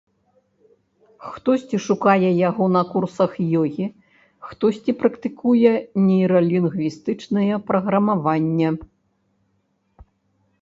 Хтосьці 1.33 1.77
шукае 1.87 2.29
яго 2.49 2.65
на 2.75 2.81
курсах 2.93 3.31
ёгі, 3.61 3.87
хтосьці 4.53 4.91
практыкуе 5.03 5.73
нейралінгвістычнае 6.07 7.55
праграмаванне. 7.69 8.69